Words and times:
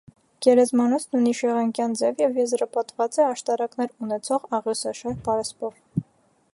Գերեզմանոցն 0.43 1.17
ունի 1.19 1.33
շեղանկյան 1.39 1.93
ձև 2.01 2.23
և 2.25 2.39
եզրապատված 2.41 3.21
է 3.21 3.23
աշտարակներ 3.27 3.93
ունեցող 4.07 4.49
աղյուսաշար 4.61 5.23
պարսպով։ 5.29 5.79